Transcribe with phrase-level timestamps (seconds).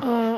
[0.00, 0.31] 嗯。